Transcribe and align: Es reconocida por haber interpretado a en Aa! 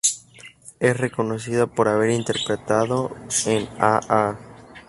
Es 0.79 0.97
reconocida 0.97 1.67
por 1.67 1.87
haber 1.87 2.09
interpretado 2.09 3.15
a 3.47 3.51
en 3.51 3.69
Aa! 3.77 4.35